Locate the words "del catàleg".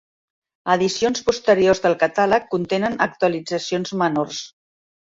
1.85-2.49